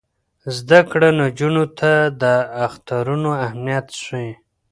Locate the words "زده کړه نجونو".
0.55-1.63